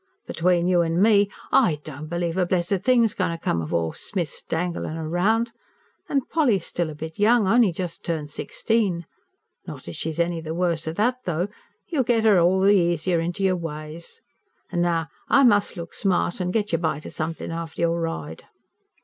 Between 0.25 0.65
you 0.67 0.81
an' 0.81 0.99
me, 0.99 1.29
I 1.51 1.79
don't 1.83 2.07
believe 2.07 2.35
a 2.35 2.43
blessed 2.43 2.81
thing's 2.83 3.13
goin' 3.13 3.29
to 3.29 3.37
come 3.37 3.61
of 3.61 3.71
all 3.71 3.89
young 3.89 3.93
Smith's 3.93 4.41
danglin' 4.41 4.97
round. 4.97 5.51
An' 6.09 6.21
Polly's 6.27 6.65
still 6.65 6.89
a 6.89 6.95
bit 6.95 7.19
young 7.19 7.47
only 7.47 7.71
just 7.71 8.03
turned 8.03 8.31
sixteen. 8.31 9.05
Not 9.67 9.87
as 9.87 9.95
she's 9.95 10.19
any 10.19 10.41
the 10.41 10.55
worse 10.55 10.87
o' 10.87 10.93
that 10.93 11.17
though; 11.25 11.49
you'll 11.87 12.01
get 12.01 12.25
'er 12.25 12.37
h'all 12.39 12.61
the 12.61 12.71
easier 12.73 13.19
into 13.19 13.43
your 13.43 13.55
ways. 13.57 14.21
An' 14.71 14.81
now 14.81 15.05
I 15.29 15.43
mus' 15.43 15.77
look 15.77 15.93
smart, 15.93 16.41
an' 16.41 16.49
get 16.49 16.71
you 16.71 16.77
a 16.77 16.81
bite 16.81 17.05
o' 17.05 17.09
somethin' 17.09 17.51
after 17.51 17.81
your 17.81 18.01
ride." 18.01 18.45